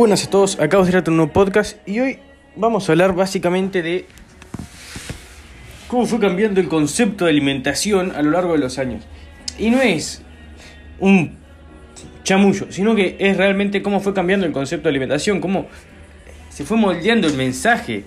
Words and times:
buenas 0.00 0.24
a 0.24 0.30
todos, 0.30 0.58
acabo 0.58 0.82
de 0.82 0.96
hacer 0.96 1.10
un 1.10 1.18
nuevo 1.18 1.30
podcast 1.30 1.86
y 1.86 2.00
hoy 2.00 2.18
vamos 2.56 2.88
a 2.88 2.92
hablar 2.92 3.14
básicamente 3.14 3.82
de 3.82 4.06
cómo 5.88 6.06
fue 6.06 6.18
cambiando 6.18 6.58
el 6.58 6.68
concepto 6.68 7.26
de 7.26 7.32
alimentación 7.32 8.10
a 8.16 8.22
lo 8.22 8.30
largo 8.30 8.54
de 8.54 8.60
los 8.60 8.78
años. 8.78 9.04
Y 9.58 9.68
no 9.68 9.78
es 9.82 10.22
un 11.00 11.36
chamullo, 12.24 12.72
sino 12.72 12.94
que 12.94 13.16
es 13.18 13.36
realmente 13.36 13.82
cómo 13.82 14.00
fue 14.00 14.14
cambiando 14.14 14.46
el 14.46 14.52
concepto 14.52 14.84
de 14.84 14.88
alimentación, 14.88 15.38
cómo 15.38 15.66
se 16.48 16.64
fue 16.64 16.78
moldeando 16.78 17.28
el 17.28 17.34
mensaje. 17.34 18.04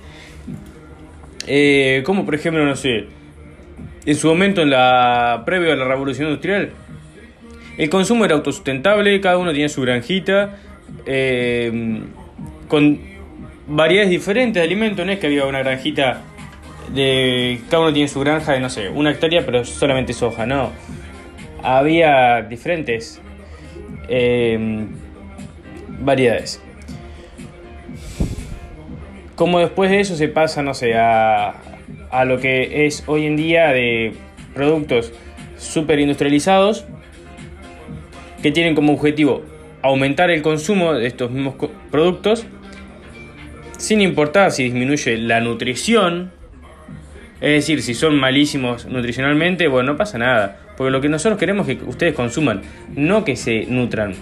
Eh, 1.46 2.02
como 2.08 2.26
por 2.26 2.34
ejemplo, 2.34 2.66
no 2.66 2.76
sé, 2.76 3.06
en 4.04 4.16
su 4.16 4.30
momento 4.30 4.64
en 4.64 4.72
la 4.72 5.44
previo 5.46 5.72
a 5.72 5.76
la 5.76 5.86
revolución 5.86 6.30
industrial, 6.30 6.72
el 7.78 7.90
consumo 7.92 8.26
era 8.26 8.34
autosustentable, 8.34 9.22
cada 9.22 9.38
uno 9.38 9.52
tenía 9.52 9.70
su 9.70 9.84
granjita, 9.84 10.58
eh, 11.06 12.02
con 12.68 13.00
variedades 13.68 14.10
diferentes 14.10 14.62
de 14.62 14.66
alimentos, 14.66 15.06
no 15.06 15.12
es 15.12 15.20
que 15.20 15.28
había 15.28 15.46
una 15.46 15.60
granjita 15.60 16.22
de 16.94 17.62
cada 17.70 17.84
uno 17.84 17.94
tiene 17.94 18.08
su 18.08 18.20
granja 18.20 18.54
de 18.54 18.60
no 18.60 18.70
sé, 18.70 18.90
una 18.90 19.12
hectárea, 19.12 19.46
pero 19.46 19.66
solamente 19.66 20.14
soja, 20.14 20.46
no. 20.46 20.72
Había 21.62 22.42
diferentes 22.42 23.22
eh, 24.10 24.86
variedades. 26.00 26.62
Como 29.36 29.60
después 29.60 29.90
de 29.90 30.00
eso 30.02 30.16
se 30.16 30.28
pasa, 30.28 30.62
no 30.62 30.74
sé, 30.74 30.96
a, 30.96 31.56
a 32.12 32.26
lo 32.26 32.40
que 32.40 32.86
es 32.86 33.04
hoy 33.08 33.26
en 33.26 33.36
día 33.36 33.70
de 33.70 34.14
productos 34.54 35.12
super 35.58 36.00
industrializados 36.00 36.86
que 38.42 38.52
tienen 38.52 38.76
como 38.76 38.94
objetivo 38.94 39.44
aumentar 39.84 40.32
el 40.32 40.42
consumo 40.42 40.94
de 40.94 41.06
estos 41.06 41.30
mismos 41.30 41.56
productos 41.92 42.46
sin 43.78 44.00
importar 44.00 44.52
si 44.52 44.64
disminuye 44.64 45.18
la 45.18 45.42
nutrición, 45.42 46.32
es 47.42 47.52
decir, 47.52 47.82
si 47.82 47.94
son 47.94 48.16
malísimos 48.16 48.86
nutricionalmente, 48.86 49.68
bueno, 49.68 49.92
no 49.92 49.98
pasa 49.98 50.18
nada, 50.18 50.58
porque 50.78 50.90
lo 50.90 51.02
que 51.02 51.10
nosotros 51.10 51.38
queremos 51.38 51.68
es 51.68 51.80
que 51.80 51.84
ustedes 51.84 52.14
consuman, 52.14 52.62
no 52.96 53.26
que 53.26 53.36
se 53.36 53.66
nutran. 53.68 54.14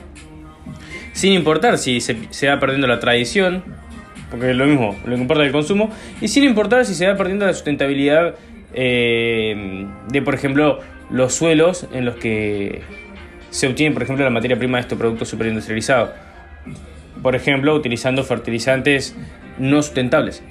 Sin 1.13 1.33
importar 1.33 1.77
si 1.77 2.01
se, 2.01 2.47
va 2.47 2.59
perdiendo 2.59 2.87
la 2.87 2.99
tradición, 2.99 3.63
porque 4.31 4.49
es 4.49 4.55
lo 4.55 4.65
mismo, 4.65 4.97
lo 5.05 5.15
que 5.15 5.21
importa 5.21 5.43
es 5.43 5.47
el 5.47 5.53
consumo, 5.53 5.91
y 6.21 6.27
sin 6.29 6.43
importar 6.43 6.83
si 6.83 6.95
se 6.95 7.05
va 7.05 7.15
perdiendo 7.15 7.45
la 7.45 7.53
sustentabilidad 7.53 8.33
eh, 8.73 9.85
de, 10.07 10.21
por 10.23 10.33
ejemplo, 10.33 10.79
los 11.11 11.35
suelos 11.35 11.85
en 11.93 12.05
los 12.05 12.15
que 12.15 12.81
se 13.51 13.67
obtiene, 13.67 13.93
por 13.93 14.01
ejemplo, 14.01 14.25
la 14.25 14.31
materia 14.31 14.57
prima 14.57 14.77
de 14.77 14.81
estos 14.81 14.97
productos 14.97 15.29
superindustrializados. 15.29 16.09
Por 17.21 17.35
ejemplo, 17.35 17.75
utilizando 17.75 18.23
fertilizantes 18.23 19.15
no 19.59 19.83
sustentables. 19.83 20.41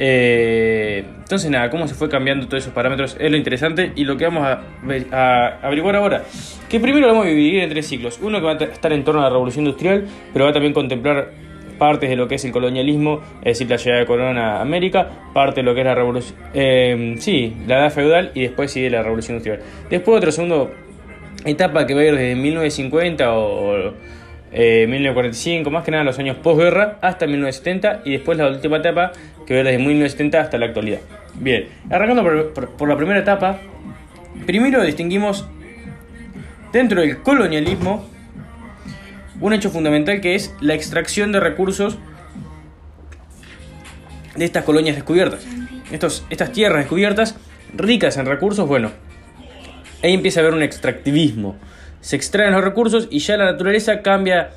Eh, 0.00 1.04
entonces, 1.20 1.50
nada, 1.50 1.70
cómo 1.70 1.88
se 1.88 1.94
fue 1.94 2.08
cambiando 2.08 2.46
todos 2.46 2.64
esos 2.64 2.74
parámetros 2.74 3.16
es 3.18 3.30
lo 3.30 3.36
interesante 3.36 3.92
y 3.96 4.04
lo 4.04 4.16
que 4.16 4.24
vamos 4.24 4.46
a, 4.46 4.62
a, 5.12 5.58
averiguar 5.62 5.96
ahora. 5.96 6.24
Que 6.68 6.78
primero 6.80 7.06
vamos 7.06 7.24
a 7.24 7.28
dividir 7.28 7.62
en 7.62 7.70
tres 7.70 7.86
ciclos. 7.86 8.18
Uno 8.20 8.38
que 8.38 8.46
va 8.46 8.52
a 8.52 8.64
estar 8.64 8.92
en 8.92 9.04
torno 9.04 9.20
a 9.20 9.24
la 9.24 9.30
revolución 9.30 9.64
industrial, 9.64 10.06
pero 10.32 10.44
va 10.44 10.50
a 10.50 10.54
también 10.54 10.74
contemplar 10.74 11.30
partes 11.78 12.10
de 12.10 12.16
lo 12.16 12.26
que 12.26 12.34
es 12.34 12.44
el 12.44 12.50
colonialismo, 12.50 13.20
es 13.38 13.58
decir, 13.58 13.70
la 13.70 13.76
llegada 13.76 14.00
de 14.00 14.06
Corona 14.06 14.56
a 14.56 14.60
América, 14.62 15.08
parte 15.32 15.60
de 15.60 15.64
lo 15.64 15.74
que 15.74 15.80
es 15.82 15.86
la 15.86 15.94
revolución, 15.94 16.36
eh, 16.52 17.14
sí, 17.18 17.56
la 17.68 17.78
edad 17.78 17.92
feudal 17.92 18.32
y 18.34 18.42
después 18.42 18.72
sigue 18.72 18.90
la 18.90 19.02
revolución 19.02 19.36
industrial. 19.36 19.60
Después 19.88 20.18
otro 20.18 20.32
segundo 20.32 20.72
etapa 21.44 21.86
que 21.86 21.94
va 21.94 22.00
a 22.00 22.04
ir 22.04 22.14
desde 22.16 22.34
1950 22.34 23.32
o 23.32 23.94
1945, 24.50 25.68
eh, 25.68 25.72
más 25.72 25.84
que 25.84 25.90
nada 25.90 26.04
los 26.04 26.18
años 26.18 26.36
posguerra, 26.36 26.98
hasta 27.00 27.26
1970 27.26 28.02
y 28.04 28.12
después 28.12 28.38
la 28.38 28.48
última 28.48 28.78
etapa 28.78 29.12
que 29.46 29.54
va 29.54 29.58
a 29.58 29.60
ir 29.60 29.66
desde 29.66 29.78
1970 29.78 30.40
hasta 30.40 30.58
la 30.58 30.66
actualidad. 30.66 31.00
Bien, 31.34 31.68
arrancando 31.90 32.52
por, 32.54 32.88
la 32.88 32.96
primera 32.96 33.20
etapa, 33.20 33.60
primero 34.46 34.82
distinguimos 34.82 35.46
dentro 36.72 37.00
del 37.00 37.18
colonialismo 37.18 38.08
un 39.40 39.52
hecho 39.52 39.70
fundamental 39.70 40.20
que 40.20 40.34
es 40.34 40.54
la 40.60 40.74
extracción 40.74 41.30
de 41.30 41.40
recursos 41.40 41.98
de 44.34 44.44
estas 44.44 44.64
colonias 44.64 44.96
descubiertas. 44.96 45.46
Estos, 45.92 46.24
estas 46.30 46.52
tierras 46.52 46.78
descubiertas 46.78 47.36
ricas 47.74 48.16
en 48.16 48.26
recursos, 48.26 48.66
bueno, 48.66 48.90
ahí 50.02 50.14
empieza 50.14 50.40
a 50.40 50.42
haber 50.42 50.54
un 50.54 50.62
extractivismo. 50.62 51.56
Se 52.00 52.16
extraen 52.16 52.52
los 52.52 52.64
recursos 52.64 53.08
y 53.10 53.18
ya 53.18 53.36
la 53.36 53.44
naturaleza 53.44 54.02
cambia, 54.02 54.50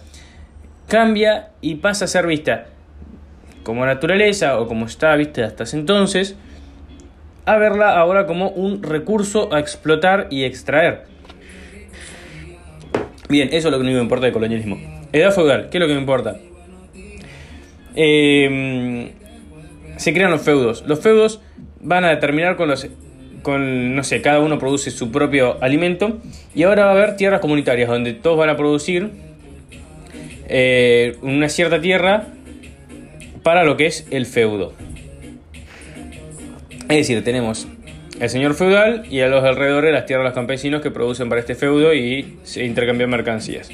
cambia 0.88 1.50
y 1.62 1.76
pasa 1.76 2.06
a 2.06 2.08
ser 2.08 2.28
vista 2.28 2.68
como 3.64 3.86
naturaleza 3.86 4.60
o 4.60 4.68
como 4.68 4.86
estaba 4.86 5.16
vista 5.16 5.46
hasta 5.46 5.64
ese 5.64 5.78
entonces, 5.78 6.36
a 7.46 7.58
verla 7.58 7.98
ahora 7.98 8.26
como 8.26 8.50
un 8.50 8.84
recurso 8.84 9.54
a 9.54 9.60
explotar 9.60 10.28
y 10.30 10.44
extraer. 10.44 11.04
Bien, 13.30 13.50
eso 13.52 13.68
es 13.68 13.72
lo 13.72 13.78
que 13.78 13.86
no 13.86 13.92
me 13.92 14.02
importa 14.02 14.26
del 14.26 14.34
colonialismo. 14.34 14.78
Edad 15.14 15.32
feudal, 15.32 15.70
¿qué 15.70 15.78
es 15.78 15.82
lo 15.82 15.88
que 15.88 15.94
me 15.94 16.00
importa? 16.00 16.38
Em, 17.96 19.12
se 19.98 20.14
crean 20.14 20.32
los 20.32 20.42
feudos. 20.42 20.84
Los 20.88 21.00
feudos 21.00 21.42
van 21.80 22.06
a 22.06 22.10
determinar 22.10 22.56
con 22.56 22.70
los 22.70 22.88
con, 23.42 23.96
no 23.96 24.04
sé, 24.04 24.22
cada 24.22 24.40
uno 24.40 24.60
produce 24.60 24.92
su 24.92 25.12
propio 25.12 25.58
alimento 25.62 26.20
y 26.54 26.64
ahora 26.64 26.86
va 26.86 26.92
a 26.92 26.94
haber 26.94 27.16
tierras 27.16 27.42
comunitarias 27.42 27.90
donde 27.90 28.14
todos 28.14 28.38
van 28.38 28.50
a 28.50 28.58
producir 28.58 29.10
eh, 30.48 31.16
una 31.22 31.50
cierta 31.50 31.80
tierra 31.82 32.28
para 33.44 33.64
lo 33.64 33.78
que 33.78 33.88
es 33.88 34.08
el 34.12 34.26
feudo. 34.26 34.74
Es 36.84 36.98
decir, 36.98 37.24
tenemos 37.24 37.68
el 38.20 38.30
señor 38.30 38.54
feudal 38.54 39.06
y 39.10 39.22
a 39.22 39.28
los 39.28 39.44
alrededores 39.44 39.94
las 39.94 40.06
tierras 40.06 40.26
de 40.26 40.30
los 40.30 40.36
campesinos 40.36 40.82
que 40.82 40.92
producen 40.92 41.30
para 41.30 41.40
este 41.40 41.56
feudo 41.56 41.94
y 41.94 42.38
se 42.44 42.66
intercambian 42.66 43.10
mercancías. 43.10 43.70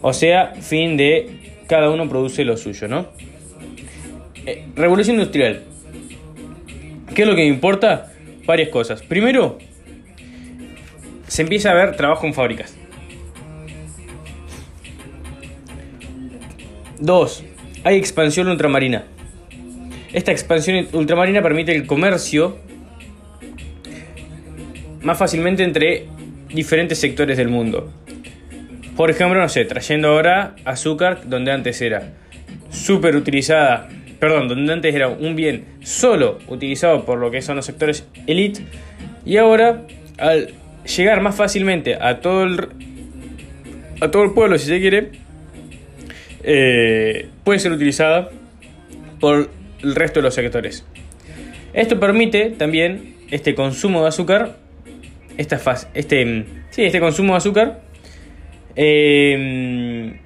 O 0.00 0.12
sea, 0.12 0.54
fin 0.60 0.96
de 0.96 1.60
cada 1.66 1.90
uno 1.90 2.08
produce 2.08 2.44
lo 2.44 2.56
suyo, 2.56 2.88
¿no? 2.88 3.08
Eh, 4.46 4.66
revolución 4.76 5.16
industrial. 5.16 5.62
¿Qué 7.14 7.22
es 7.22 7.28
lo 7.28 7.34
que 7.34 7.44
importa? 7.44 8.12
Varias 8.46 8.68
cosas. 8.68 9.02
Primero, 9.02 9.58
se 11.26 11.42
empieza 11.42 11.70
a 11.70 11.74
ver 11.74 11.96
trabajo 11.96 12.26
en 12.26 12.34
fábricas. 12.34 12.76
Dos, 16.98 17.44
hay 17.82 17.96
expansión 17.96 18.48
ultramarina. 18.48 19.04
Esta 20.12 20.32
expansión 20.32 20.86
ultramarina 20.92 21.42
permite 21.42 21.74
el 21.74 21.86
comercio 21.86 22.58
más 25.02 25.18
fácilmente 25.18 25.64
entre 25.64 26.06
diferentes 26.54 26.98
sectores 26.98 27.36
del 27.36 27.48
mundo. 27.48 27.92
Por 28.96 29.10
ejemplo, 29.10 29.40
no 29.40 29.48
sé, 29.48 29.64
trayendo 29.64 30.08
ahora 30.08 30.54
azúcar 30.64 31.28
donde 31.28 31.50
antes 31.50 31.82
era 31.82 32.14
súper 32.70 33.16
utilizada 33.16 33.88
perdón, 34.18 34.48
donde 34.48 34.72
antes 34.72 34.94
era 34.94 35.08
un 35.08 35.36
bien 35.36 35.64
solo 35.82 36.38
utilizado 36.48 37.04
por 37.04 37.18
lo 37.18 37.30
que 37.30 37.42
son 37.42 37.56
los 37.56 37.66
sectores 37.66 38.06
elite, 38.26 38.62
y 39.24 39.36
ahora 39.36 39.82
al 40.18 40.52
llegar 40.96 41.20
más 41.20 41.34
fácilmente 41.36 41.94
a 41.94 42.20
todo 42.20 42.44
el, 42.44 42.68
a 44.00 44.10
todo 44.10 44.24
el 44.24 44.32
pueblo, 44.32 44.58
si 44.58 44.66
se 44.66 44.80
quiere, 44.80 45.10
eh, 46.42 47.28
puede 47.42 47.58
ser 47.58 47.72
utilizada 47.72 48.30
por 49.20 49.50
el 49.82 49.94
resto 49.94 50.20
de 50.20 50.24
los 50.24 50.34
sectores. 50.34 50.84
Esto 51.72 51.98
permite 51.98 52.50
también 52.50 53.16
este 53.30 53.54
consumo 53.54 54.02
de 54.02 54.08
azúcar, 54.08 54.56
esta 55.36 55.58
fase, 55.58 55.88
este, 55.94 56.44
sí, 56.70 56.84
este 56.84 57.00
consumo 57.00 57.32
de 57.32 57.36
azúcar, 57.38 57.80
eh, 58.76 60.20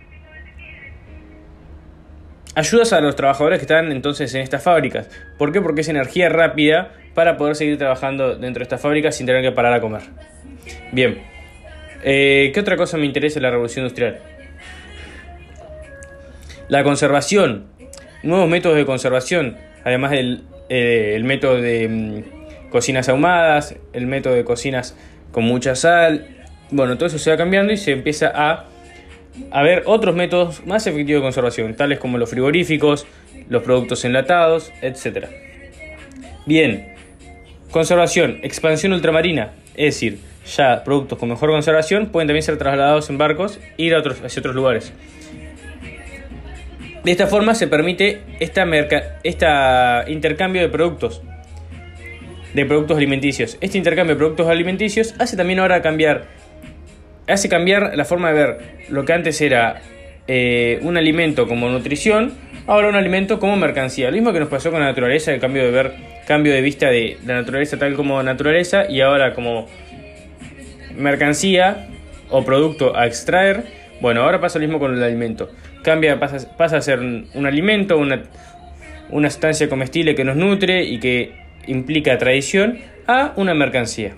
ayudas 2.59 2.93
a 2.93 3.01
los 3.01 3.15
trabajadores 3.15 3.61
que 3.61 3.65
están 3.65 3.93
entonces 3.93 4.35
en 4.35 4.43
estas 4.43 4.65
fábricas. 4.65 5.09
¿Por 5.39 5.53
qué? 5.53 5.61
Porque 5.61 5.83
es 5.83 5.89
energía 5.89 6.29
rápida 6.29 6.91
para 7.15 7.37
poder 7.37 7.55
seguir 7.55 7.79
trabajando 7.79 8.37
dentro 8.37 8.59
de 8.59 8.65
estas 8.65 8.81
fábricas 8.81 9.15
sin 9.15 9.27
tener 9.27 9.43
que 9.43 9.53
parar 9.53 9.73
a 9.73 9.81
comer. 9.81 10.03
Bien, 10.91 11.23
eh, 12.03 12.51
¿qué 12.53 12.61
otra 12.61 12.77
cosa 12.77 12.97
me 12.97 13.07
interesa 13.07 13.39
la 13.39 13.51
revolución 13.51 13.85
industrial? 13.85 14.19
La 16.69 16.83
conservación, 16.83 17.67
nuevos 18.25 18.49
métodos 18.49 18.77
de 18.77 18.85
conservación, 18.85 19.57
además 19.85 20.11
del 20.11 20.43
eh, 20.69 21.13
el 21.15 21.23
método 21.23 21.61
de 21.61 21.89
mm, 21.89 22.71
cocinas 22.71 23.09
ahumadas, 23.09 23.77
el 23.93 24.07
método 24.09 24.35
de 24.35 24.45
cocinas 24.45 24.97
con 25.31 25.45
mucha 25.45 25.77
sal. 25.77 26.27
Bueno, 26.73 26.97
todo 26.97 27.07
eso 27.07 27.19
se 27.19 27.31
va 27.31 27.37
cambiando 27.37 27.73
y 27.73 27.77
se 27.77 27.93
empieza 27.93 28.33
a 28.35 28.65
haber 29.51 29.83
otros 29.87 30.15
métodos 30.15 30.67
más 30.67 30.87
efectivos 30.87 31.21
de 31.21 31.27
conservación, 31.27 31.75
tales 31.75 31.99
como 31.99 32.19
los 32.19 32.31
frigoríficos, 32.31 33.07
los 33.49 33.63
productos 33.63 34.05
enlatados, 34.05 34.73
etc. 34.83 35.27
Bien, 36.47 36.95
conservación, 37.71 38.39
expansión 38.43 38.93
ultramarina, 38.93 39.53
es 39.75 39.95
decir, 39.95 40.19
ya 40.57 40.83
productos 40.85 41.19
con 41.19 41.29
mejor 41.29 41.51
conservación 41.51 42.07
pueden 42.07 42.29
también 42.29 42.43
ser 42.43 42.57
trasladados 42.57 43.11
en 43.11 43.19
barcos 43.19 43.61
e 43.77 43.83
ir 43.83 43.95
a 43.95 43.99
otros, 43.99 44.21
hacia 44.23 44.41
otros 44.41 44.55
lugares. 44.55 44.93
De 47.05 47.13
esta 47.13 47.27
forma 47.27 47.55
se 47.55 47.69
permite 47.69 48.21
esta 48.41 50.05
intercambio 50.09 50.63
de 50.63 50.69
productos, 50.69 51.23
de 52.55 52.65
productos 52.67 52.97
alimenticios. 52.97 53.57
Este 53.61 53.79
intercambio 53.79 54.15
de 54.15 54.19
productos 54.19 54.49
alimenticios 54.49 55.15
hace 55.19 55.37
también 55.37 55.61
ahora 55.61 55.81
cambiar, 55.81 56.27
hace 57.29 57.49
cambiar 57.49 57.97
la 57.97 58.05
forma 58.05 58.33
de 58.33 58.35
ver 58.35 58.59
lo 58.89 59.05
que 59.05 59.13
antes 59.13 59.41
era 59.41 59.81
eh, 60.27 60.79
un 60.83 60.97
alimento 60.97 61.47
como 61.47 61.69
nutrición, 61.69 62.33
ahora 62.67 62.89
un 62.89 62.97
alimento 62.97 63.39
como 63.39 63.57
mercancía. 63.57 64.11
Lo 64.11 64.17
mismo 64.17 64.33
que 64.33 64.41
nos 64.41 64.49
pasó 64.49 64.71
con 64.71 64.81
la 64.81 64.87
naturaleza, 64.87 65.33
el 65.33 65.41
cambio 65.41 65.65
de 65.65 65.71
ver, 65.71 65.93
cambio 66.27 66.53
de 66.53 66.61
vista 66.61 66.89
de 66.89 67.19
la 67.27 67.35
naturaleza 67.35 67.79
tal 67.79 67.95
como 67.95 68.23
naturaleza 68.23 68.91
y 68.91 69.01
ahora 69.01 69.35
como 69.35 69.69
mercancía 70.97 71.89
o 72.31 72.45
producto 72.45 72.97
a 72.97 73.07
extraer. 73.07 73.65
Bueno, 74.01 74.23
ahora 74.23 74.41
pasa 74.41 74.59
lo 74.59 74.65
mismo 74.65 74.79
con 74.79 74.95
el 74.95 75.03
alimento 75.03 75.51
cambia, 75.83 76.19
pasa, 76.19 76.57
pasa 76.57 76.77
a 76.77 76.83
ser 76.83 77.01
un, 77.01 77.47
alimento, 77.47 77.99
una, 77.99 78.25
una 79.11 79.29
estancia 79.29 79.69
comestible 79.69 80.15
que 80.15 80.25
nos 80.25 80.37
nutre 80.37 80.85
y 80.85 81.01
que 81.01 81.33
implica 81.67 82.19
tradición, 82.19 82.79
a 83.07 83.33
una 83.37 83.55
mercancía. 83.55 84.13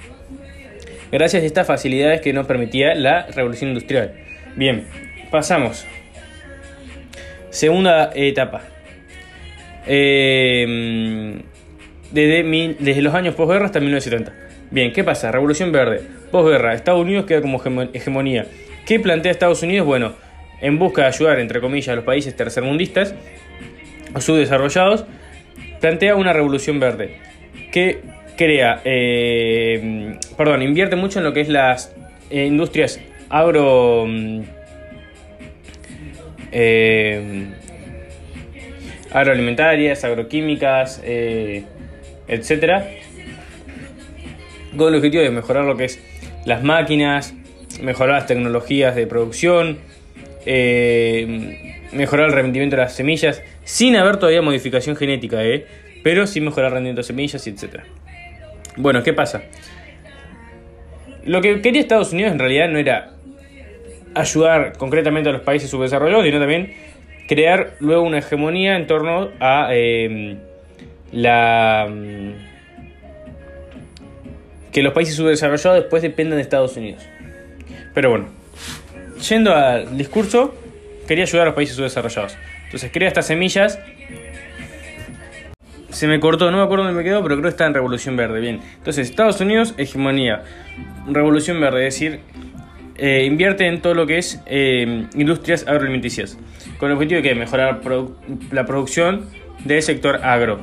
Gracias 1.13 1.43
a 1.43 1.47
estas 1.47 1.67
facilidades 1.67 2.21
que 2.21 2.33
nos 2.33 2.47
permitía 2.47 2.95
la 2.95 3.27
revolución 3.27 3.71
industrial. 3.71 4.15
Bien, 4.55 4.87
pasamos. 5.31 5.87
Segunda 7.51 8.11
etapa. 8.15 8.63
Eh, 9.87 11.43
desde, 12.13 12.77
desde, 12.79 13.03
los 13.03 13.15
años 13.15 13.35
posguerra 13.35 13.67
hasta 13.67 13.81
1970. 13.81 14.33
Bien, 14.71 14.93
¿qué 14.93 15.03
pasa? 15.03 15.33
Revolución 15.33 15.73
verde. 15.73 16.03
Posguerra, 16.31 16.75
Estados 16.75 17.01
Unidos 17.01 17.27
queda 17.27 17.41
como 17.41 17.61
hegemonía. 17.93 18.47
¿Qué 18.87 19.01
plantea 19.01 19.33
Estados 19.33 19.63
Unidos? 19.65 19.87
Bueno, 19.87 20.15
en 20.61 20.79
busca 20.79 21.03
de 21.03 21.09
ayudar, 21.09 21.41
entre 21.41 21.61
comillas, 21.61 21.89
a 21.89 21.97
los 21.97 22.05
países 22.05 22.37
tercermundistas 22.37 23.15
o 24.15 24.21
subdesarrollados, 24.21 25.07
plantea 25.81 26.15
una 26.15 26.33
revolución 26.33 26.79
verde 26.79 27.17
que 27.73 28.01
crea, 28.41 28.81
eh, 28.87 30.19
perdón, 30.35 30.63
invierte 30.63 30.97
mucho 30.97 31.19
en 31.19 31.27
lo 31.27 31.35
que 31.35 31.43
es 31.43 31.51
las 31.51 31.95
eh, 32.31 32.47
industrias 32.47 32.99
agro... 33.29 34.07
Mm, 34.09 34.41
eh, 36.51 37.45
agroalimentarias, 39.13 40.05
agroquímicas, 40.05 41.03
etcétera, 42.29 42.89
con 44.77 44.89
el 44.89 44.95
objetivo 44.95 45.23
de 45.23 45.31
mejorar 45.31 45.65
lo 45.65 45.77
que 45.77 45.85
es 45.85 46.01
las 46.47 46.63
máquinas, 46.63 47.35
mejorar 47.83 48.15
las 48.15 48.27
tecnologías 48.27 48.95
de 48.95 49.07
producción, 49.07 49.79
eh, 50.47 51.83
mejorar 51.93 52.29
el 52.29 52.33
rendimiento 52.33 52.77
de 52.77 52.83
las 52.83 52.95
semillas, 52.95 53.43
sin 53.65 53.97
haber 53.97 54.17
todavía 54.17 54.43
modificación 54.43 54.97
genética, 54.97 55.45
¿eh? 55.45 55.67
pero 56.03 56.27
sin 56.27 56.45
mejorar 56.45 56.69
el 56.69 56.75
rendimiento 56.75 57.01
de 57.01 57.07
semillas, 57.07 57.47
etc. 57.47 57.81
Bueno, 58.77 59.03
¿qué 59.03 59.13
pasa? 59.13 59.43
Lo 61.25 61.41
que 61.41 61.61
quería 61.61 61.81
Estados 61.81 62.13
Unidos 62.13 62.33
en 62.33 62.39
realidad 62.39 62.69
no 62.69 62.79
era 62.79 63.11
ayudar 64.15 64.77
concretamente 64.77 65.29
a 65.29 65.33
los 65.33 65.43
países 65.43 65.71
subdesarrollados, 65.71 66.25
sino 66.25 66.39
también 66.39 66.75
crear 67.29 67.75
luego 67.81 68.03
una 68.03 68.19
hegemonía 68.19 68.77
en 68.77 68.87
torno 68.87 69.31
a 69.39 69.69
em, 69.73 70.39
la 71.13 71.87
mm, 71.89 72.51
que 74.73 74.83
los 74.83 74.93
países 74.93 75.15
subdesarrollados 75.15 75.81
después 75.81 76.03
dependan 76.03 76.37
de 76.37 76.43
Estados 76.43 76.77
Unidos. 76.77 77.07
Pero 77.95 78.11
bueno, 78.11 78.29
yendo 79.29 79.55
al 79.55 79.97
discurso, 79.97 80.55
quería 81.07 81.25
ayudar 81.25 81.43
a 81.43 81.47
los 81.47 81.55
países 81.55 81.77
subdesarrollados. 81.77 82.37
Entonces 82.65 82.91
crea 82.93 83.09
estas 83.09 83.27
semillas. 83.27 83.79
Se 86.01 86.09
me 86.09 86.19
cortó, 86.19 86.51
no 86.51 86.57
me 86.57 86.63
acuerdo 86.63 86.85
dónde 86.85 86.97
me 86.97 87.05
quedó, 87.05 87.23
pero 87.23 87.35
creo 87.35 87.43
que 87.43 87.49
está 87.51 87.67
en 87.67 87.75
Revolución 87.75 88.17
Verde. 88.17 88.41
Bien. 88.41 88.61
Entonces, 88.79 89.11
Estados 89.11 89.39
Unidos, 89.43 89.75
hegemonía. 89.77 90.45
Revolución 91.07 91.61
Verde, 91.61 91.87
es 91.87 91.93
decir, 91.93 92.21
eh, 92.97 93.27
invierte 93.27 93.67
en 93.67 93.83
todo 93.83 93.93
lo 93.93 94.07
que 94.07 94.17
es 94.17 94.41
eh, 94.47 95.05
industrias 95.15 95.67
agroalimenticias. 95.69 96.39
Con 96.79 96.89
el 96.89 96.97
objetivo 96.97 97.21
de 97.21 97.29
que 97.29 97.35
mejorar 97.35 97.83
la 98.51 98.65
producción 98.65 99.27
del 99.67 99.83
sector 99.83 100.25
agro. 100.25 100.63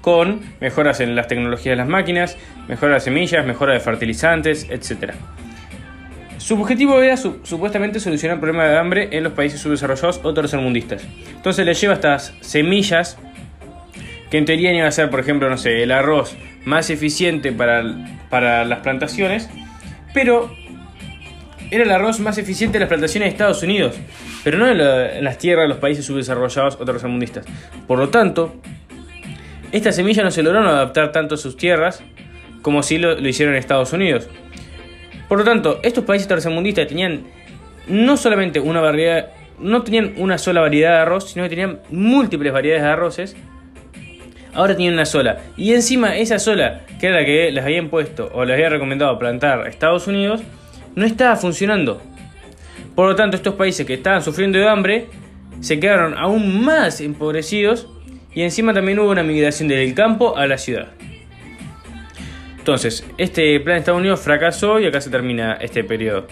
Con 0.00 0.40
mejoras 0.62 1.00
en 1.00 1.14
las 1.14 1.28
tecnologías 1.28 1.74
de 1.74 1.76
las 1.76 1.88
máquinas, 1.88 2.38
mejora 2.68 2.94
de 2.94 3.00
semillas, 3.00 3.44
mejora 3.44 3.74
de 3.74 3.80
fertilizantes, 3.80 4.66
etcétera. 4.70 5.12
Su 6.38 6.58
objetivo 6.58 7.02
era 7.02 7.18
supuestamente 7.18 8.00
solucionar 8.00 8.36
el 8.36 8.40
problema 8.40 8.64
de 8.64 8.78
hambre 8.78 9.08
en 9.12 9.24
los 9.24 9.34
países 9.34 9.60
subdesarrollados 9.60 10.20
o 10.22 10.32
tercermundistas. 10.32 11.06
Entonces 11.36 11.66
le 11.66 11.74
lleva 11.74 11.92
estas 11.92 12.32
semillas 12.40 13.18
que 14.30 14.38
en 14.38 14.44
teoría 14.44 14.72
iban 14.72 14.86
a 14.86 14.90
ser, 14.90 15.10
por 15.10 15.20
ejemplo, 15.20 15.48
no 15.48 15.56
sé, 15.56 15.82
el 15.82 15.90
arroz 15.90 16.36
más 16.64 16.90
eficiente 16.90 17.52
para, 17.52 17.82
para 18.30 18.64
las 18.64 18.80
plantaciones, 18.80 19.48
pero 20.12 20.54
era 21.70 21.84
el 21.84 21.90
arroz 21.90 22.20
más 22.20 22.38
eficiente 22.38 22.78
de 22.78 22.80
las 22.80 22.88
plantaciones 22.88 23.26
de 23.26 23.30
Estados 23.30 23.62
Unidos, 23.62 23.96
pero 24.44 24.58
no 24.58 24.68
en, 24.68 25.24
las 25.24 25.38
tierras 25.38 25.64
de 25.64 25.68
los 25.68 25.78
países 25.78 26.04
subdesarrollados 26.04 26.76
o 26.80 26.84
tercermundistas. 26.84 27.46
Por 27.86 27.98
lo 27.98 28.08
tanto, 28.08 28.56
estas 29.72 29.96
semillas 29.96 30.24
no 30.24 30.30
se 30.30 30.42
lograron 30.42 30.68
adaptar 30.68 31.12
tanto 31.12 31.34
a 31.34 31.38
sus 31.38 31.56
tierras 31.56 32.02
como 32.62 32.82
si 32.82 32.98
lo 32.98 33.18
hicieron 33.26 33.54
en 33.54 33.60
Estados 33.60 33.92
Unidos. 33.92 34.28
Por 35.28 35.38
lo 35.38 35.44
tanto, 35.44 35.78
estos 35.82 36.04
países 36.04 36.26
tercermundistas 36.26 36.86
tenían 36.86 37.24
no 37.86 38.16
solamente 38.16 38.60
una 38.60 38.80
variedad, 38.80 39.30
no 39.58 39.82
tenían 39.82 40.14
una 40.16 40.38
sola 40.38 40.62
variedad 40.62 40.92
de 40.92 40.98
arroz, 40.98 41.30
sino 41.30 41.44
que 41.44 41.50
tenían 41.50 41.80
múltiples 41.90 42.52
variedades 42.52 42.84
de 42.84 42.90
arroces. 42.90 43.36
Ahora 44.58 44.76
tienen 44.76 44.94
una 44.94 45.06
sola. 45.06 45.38
Y 45.56 45.72
encima 45.72 46.16
esa 46.16 46.40
sola, 46.40 46.80
que 46.98 47.06
era 47.06 47.20
la 47.20 47.24
que 47.24 47.52
les 47.52 47.64
habían 47.64 47.90
puesto 47.90 48.28
o 48.34 48.44
les 48.44 48.54
había 48.54 48.68
recomendado 48.68 49.16
plantar 49.16 49.68
Estados 49.68 50.08
Unidos, 50.08 50.40
no 50.96 51.06
estaba 51.06 51.36
funcionando. 51.36 52.02
Por 52.96 53.06
lo 53.08 53.14
tanto, 53.14 53.36
estos 53.36 53.54
países 53.54 53.86
que 53.86 53.94
estaban 53.94 54.20
sufriendo 54.20 54.58
de 54.58 54.68
hambre 54.68 55.06
se 55.60 55.78
quedaron 55.78 56.18
aún 56.18 56.60
más 56.64 57.00
empobrecidos 57.00 57.88
y 58.34 58.42
encima 58.42 58.74
también 58.74 58.98
hubo 58.98 59.12
una 59.12 59.22
migración 59.22 59.68
del 59.68 59.94
campo 59.94 60.36
a 60.36 60.48
la 60.48 60.58
ciudad. 60.58 60.88
Entonces, 62.58 63.06
este 63.16 63.60
plan 63.60 63.76
de 63.76 63.78
Estados 63.78 64.00
Unidos 64.00 64.18
fracasó 64.18 64.80
y 64.80 64.86
acá 64.86 65.00
se 65.00 65.10
termina 65.10 65.52
este 65.60 65.84
periodo. 65.84 66.26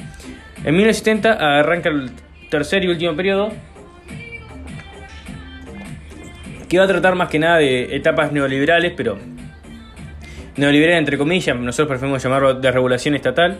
En 0.64 0.74
1970 0.74 1.60
arranca 1.60 1.90
el 1.90 2.10
tercer 2.50 2.82
y 2.82 2.88
último 2.88 3.14
periodo, 3.14 3.52
que 6.68 6.78
va 6.78 6.84
a 6.84 6.88
tratar 6.88 7.14
más 7.14 7.28
que 7.28 7.38
nada 7.38 7.58
de 7.58 7.94
etapas 7.96 8.32
neoliberales, 8.32 8.92
pero 8.96 9.18
neoliberal 10.56 10.98
entre 10.98 11.18
comillas, 11.18 11.56
nosotros 11.56 11.88
preferimos 11.88 12.22
llamarlo 12.22 12.54
de 12.54 12.72
regulación 12.72 13.14
estatal 13.14 13.58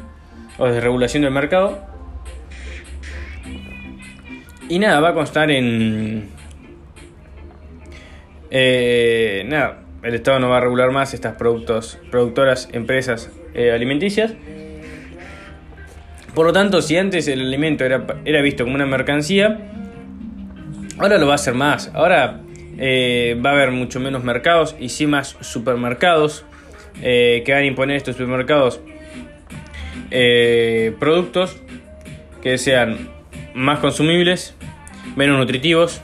o 0.58 0.66
de 0.66 0.80
regulación 0.80 1.22
del 1.22 1.32
mercado. 1.32 1.84
Y 4.68 4.78
nada, 4.78 5.00
va 5.00 5.10
a 5.10 5.14
constar 5.14 5.50
en... 5.50 6.28
Eh, 8.50 9.44
nada, 9.46 9.82
el 10.02 10.14
Estado 10.14 10.40
no 10.40 10.48
va 10.48 10.58
a 10.58 10.60
regular 10.60 10.90
más 10.90 11.14
estas 11.14 11.36
productos, 11.36 11.98
productoras, 12.10 12.68
empresas 12.72 13.30
eh, 13.54 13.70
alimenticias. 13.70 14.34
Por 16.34 16.46
lo 16.46 16.52
tanto, 16.52 16.82
si 16.82 16.96
antes 16.96 17.28
el 17.28 17.40
alimento 17.40 17.84
era, 17.84 18.06
era, 18.24 18.42
visto 18.42 18.64
como 18.64 18.74
una 18.74 18.86
mercancía, 18.86 19.58
ahora 20.98 21.18
lo 21.18 21.26
va 21.26 21.32
a 21.32 21.36
hacer 21.36 21.54
más. 21.54 21.90
Ahora 21.94 22.40
eh, 22.78 23.40
va 23.44 23.50
a 23.50 23.52
haber 23.54 23.70
mucho 23.70 24.00
menos 24.00 24.24
mercados 24.24 24.76
y 24.78 24.88
sí 24.88 25.06
más 25.06 25.36
supermercados 25.40 26.44
eh, 27.02 27.42
que 27.44 27.52
van 27.52 27.62
a 27.62 27.66
imponer 27.66 27.96
estos 27.96 28.16
supermercados 28.16 28.80
productos 30.98 31.56
que 32.42 32.58
sean 32.58 33.10
más 33.54 33.80
consumibles, 33.80 34.54
menos 35.16 35.36
nutritivos, 35.38 36.00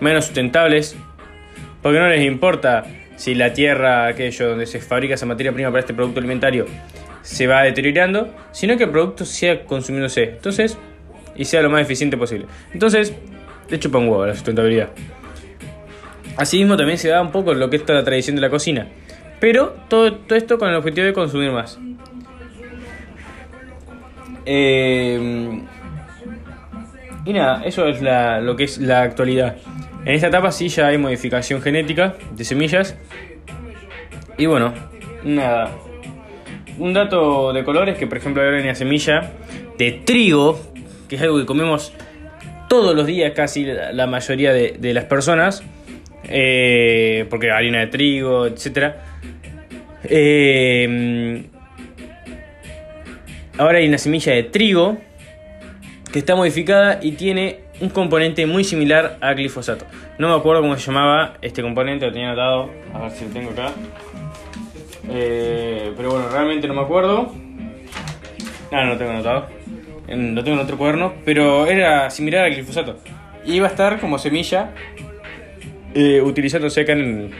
menos 0.00 0.26
sustentables, 0.26 0.96
porque 1.82 1.98
no 1.98 2.08
les 2.08 2.24
importa 2.24 2.84
si 3.16 3.34
la 3.34 3.52
tierra, 3.52 4.06
aquello 4.06 4.50
donde 4.50 4.66
se 4.66 4.80
fabrica 4.80 5.14
esa 5.14 5.26
materia 5.26 5.52
prima 5.52 5.70
para 5.70 5.80
este 5.80 5.94
producto 5.94 6.20
alimentario, 6.20 6.66
se 7.22 7.46
va 7.46 7.62
deteriorando, 7.62 8.32
sino 8.52 8.76
que 8.76 8.84
el 8.84 8.90
producto 8.90 9.24
sea 9.24 9.64
consumiéndose. 9.64 10.24
Entonces, 10.24 10.78
y 11.36 11.44
sea 11.44 11.62
lo 11.62 11.70
más 11.70 11.82
eficiente 11.82 12.16
posible. 12.16 12.46
Entonces, 12.72 13.14
de 13.68 13.78
chupa 13.78 13.98
un 13.98 14.08
huevo 14.08 14.26
la 14.26 14.34
sustentabilidad. 14.34 14.90
Asimismo, 16.38 16.76
también 16.76 16.98
se 16.98 17.08
da 17.08 17.20
un 17.20 17.30
poco 17.30 17.52
lo 17.52 17.68
que 17.68 17.76
es 17.76 17.88
la 17.88 18.04
tradición 18.04 18.36
de 18.36 18.42
la 18.42 18.50
cocina. 18.50 18.86
Pero 19.40 19.76
todo, 19.88 20.14
todo 20.14 20.38
esto 20.38 20.58
con 20.58 20.70
el 20.70 20.76
objetivo 20.76 21.06
de 21.06 21.12
consumir 21.12 21.52
más. 21.52 21.78
Eh, 24.46 25.60
y 27.24 27.32
nada, 27.34 27.62
eso 27.64 27.86
es 27.86 28.00
lo 28.00 28.56
que 28.56 28.64
es 28.64 28.78
la 28.78 29.02
actualidad. 29.02 29.56
En 30.04 30.14
esta 30.14 30.28
etapa 30.28 30.50
sí 30.50 30.68
ya 30.68 30.86
hay 30.86 30.96
modificación 30.96 31.60
genética 31.60 32.14
de 32.34 32.44
semillas. 32.44 32.96
Y 34.38 34.46
bueno, 34.46 34.72
nada. 35.24 35.70
Un 36.78 36.94
dato 36.94 37.52
de 37.52 37.64
color 37.64 37.88
es 37.90 37.98
que, 37.98 38.06
por 38.06 38.16
ejemplo, 38.16 38.42
hay 38.42 38.62
una 38.62 38.74
semilla 38.74 39.32
de 39.76 39.92
trigo, 39.92 40.58
que 41.08 41.16
es 41.16 41.22
algo 41.22 41.36
que 41.38 41.44
comemos 41.44 41.92
todos 42.68 42.94
los 42.94 43.06
días 43.06 43.32
casi 43.34 43.64
la 43.64 44.06
mayoría 44.06 44.52
de, 44.52 44.94
las 44.94 45.04
personas, 45.04 45.62
eh, 46.28 47.26
porque 47.30 47.50
harina 47.50 47.80
de 47.80 47.86
trigo, 47.88 48.46
etc. 48.46 48.94
Eh, 50.04 51.44
ahora 53.58 53.78
hay 53.78 53.88
una 53.88 53.98
semilla 53.98 54.32
de 54.32 54.44
trigo 54.44 54.98
que 56.12 56.20
está 56.20 56.36
modificada 56.36 57.00
y 57.02 57.12
tiene 57.12 57.60
un 57.80 57.90
componente 57.90 58.46
muy 58.46 58.64
similar 58.64 59.18
a 59.20 59.34
glifosato. 59.34 59.86
No 60.18 60.28
me 60.28 60.34
acuerdo 60.34 60.62
cómo 60.62 60.76
se 60.76 60.86
llamaba 60.86 61.36
este 61.42 61.62
componente, 61.62 62.06
lo 62.06 62.12
tenía 62.12 62.28
anotado, 62.28 62.70
a 62.94 63.00
ver 63.00 63.10
si 63.12 63.24
lo 63.24 63.30
tengo 63.30 63.50
acá. 63.50 63.72
Eh, 65.10 65.92
pero 65.96 66.10
bueno, 66.10 66.28
realmente 66.28 66.66
no 66.66 66.74
me 66.74 66.82
acuerdo. 66.82 67.32
Ah, 68.70 68.84
no 68.84 68.90
lo 68.90 68.98
tengo 68.98 69.12
anotado 69.12 69.58
lo 70.16 70.42
tengo 70.42 70.56
en 70.56 70.64
otro 70.64 70.78
cuaderno, 70.78 71.14
pero 71.24 71.66
era 71.66 72.10
similar 72.10 72.44
al 72.44 72.54
glifosato. 72.54 72.96
Y 73.44 73.54
iba 73.54 73.66
a 73.66 73.70
estar 73.70 74.00
como 74.00 74.18
semilla 74.18 74.70
eh, 75.94 76.20
utilizándose 76.22 76.82
acá 76.82 76.92
en... 76.92 77.30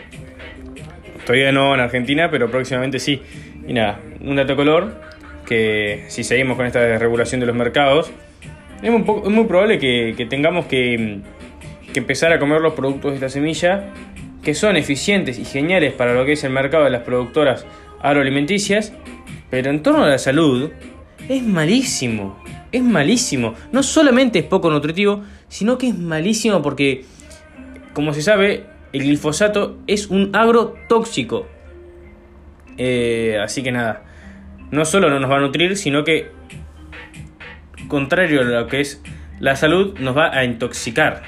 Todavía 1.24 1.52
no 1.52 1.74
en 1.74 1.80
Argentina, 1.80 2.30
pero 2.30 2.50
próximamente 2.50 2.98
sí. 2.98 3.20
Y 3.66 3.72
nada, 3.74 4.00
un 4.20 4.36
dato 4.36 4.56
color, 4.56 5.00
que 5.46 6.04
si 6.08 6.24
seguimos 6.24 6.56
con 6.56 6.66
esta 6.66 6.80
desregulación 6.80 7.40
de 7.40 7.46
los 7.46 7.54
mercados, 7.54 8.10
es, 8.82 8.90
muy 8.90 9.44
probable 9.44 9.78
que, 9.78 10.26
tengamos 10.30 10.66
que, 10.66 11.20
que 11.92 12.00
empezar 12.00 12.32
a 12.32 12.38
comer 12.38 12.62
los 12.62 12.72
productos 12.72 13.10
de 13.10 13.16
esta 13.16 13.28
semilla, 13.28 13.92
que 14.42 14.54
son 14.54 14.76
eficientes 14.76 15.38
y 15.38 15.44
geniales 15.44 15.92
para 15.92 16.14
lo 16.14 16.24
que 16.24 16.32
es 16.32 16.44
el 16.44 16.50
mercado 16.50 16.84
de 16.84 16.90
las 16.90 17.02
productoras 17.02 17.66
agroalimenticias, 18.00 18.94
pero 19.50 19.70
en 19.70 19.82
torno 19.82 20.04
a 20.04 20.08
la 20.08 20.18
salud 20.18 20.70
es 21.28 21.42
malísimo 21.42 22.42
es 22.72 22.82
malísimo. 22.82 23.54
No 23.72 23.82
solamente 23.82 24.40
es 24.40 24.44
poco 24.44 24.70
nutritivo, 24.70 25.22
sino 25.48 25.78
que 25.78 25.88
es 25.88 25.98
malísimo 25.98 26.62
porque, 26.62 27.04
como 27.98 28.14
se 28.14 28.22
sabe, 28.22 28.62
el 28.92 29.02
glifosato 29.02 29.76
es 29.88 30.06
un 30.06 30.30
agrotóxico. 30.32 31.48
Eh, 32.76 33.36
así 33.42 33.64
que 33.64 33.72
nada, 33.72 34.04
no 34.70 34.84
solo 34.84 35.10
no 35.10 35.18
nos 35.18 35.28
va 35.28 35.38
a 35.38 35.40
nutrir, 35.40 35.76
sino 35.76 36.04
que, 36.04 36.30
contrario 37.88 38.42
a 38.42 38.44
lo 38.44 38.68
que 38.68 38.78
es 38.78 39.02
la 39.40 39.56
salud, 39.56 39.98
nos 39.98 40.16
va 40.16 40.32
a 40.32 40.44
intoxicar. 40.44 41.24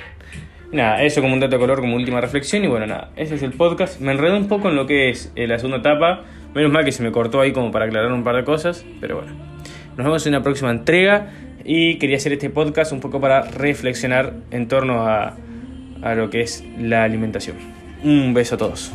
Nada, 0.71 1.03
eso 1.03 1.21
como 1.21 1.35
un 1.35 1.41
dato 1.41 1.57
de 1.57 1.59
color, 1.59 1.81
como 1.81 1.97
última 1.97 2.21
reflexión. 2.21 2.63
Y 2.63 2.69
bueno, 2.69 2.87
nada, 2.87 3.11
ese 3.17 3.35
es 3.35 3.43
el 3.43 3.51
podcast. 3.51 3.99
Me 3.99 4.13
enredé 4.13 4.37
un 4.37 4.47
poco 4.47 4.69
en 4.69 4.77
lo 4.77 4.87
que 4.87 5.11
es 5.11 5.33
la 5.35 5.59
segunda 5.59 5.79
etapa. 5.79 6.23
Menos 6.55 6.71
mal 6.71 6.85
que 6.85 6.93
se 6.93 7.03
me 7.03 7.11
cortó 7.11 7.41
ahí 7.41 7.51
como 7.51 7.73
para 7.73 7.87
aclarar 7.87 8.13
un 8.13 8.23
par 8.23 8.37
de 8.37 8.45
cosas, 8.45 8.87
pero 9.01 9.17
bueno. 9.17 9.33
Nos 9.97 10.07
vemos 10.07 10.25
en 10.25 10.35
una 10.37 10.45
próxima 10.45 10.71
entrega 10.71 11.33
y 11.65 11.99
quería 11.99 12.19
hacer 12.19 12.33
este 12.33 12.49
podcast 12.49 12.93
un 12.93 13.01
poco 13.01 13.21
para 13.21 13.43
reflexionar 13.43 14.35
en 14.53 14.69
torno 14.69 15.05
a, 15.05 15.35
a 16.03 16.15
lo 16.15 16.31
que 16.31 16.43
es 16.43 16.65
la 16.79 17.05
alimentación. 17.05 17.57
Un 18.03 18.33
beso 18.33 18.55
a 18.55 18.59
todos. 18.59 18.89